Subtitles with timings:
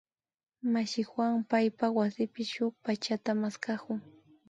[0.71, 3.99] Mashi Juan paypak wasipi shuk pachata maskakun